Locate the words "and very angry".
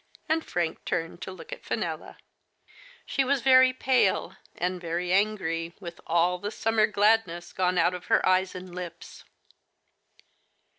4.57-5.75